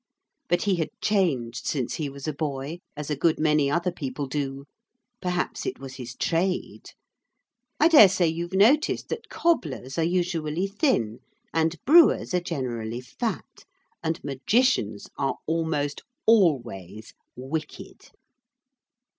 [0.49, 4.25] But he had changed since he was a boy, as a good many other people
[4.25, 4.65] do
[5.21, 6.89] perhaps it was his trade.
[7.79, 11.19] I dare say you've noticed that cobblers are usually thin,
[11.53, 13.63] and brewers are generally fat,
[14.01, 18.09] and magicians are almost always wicked.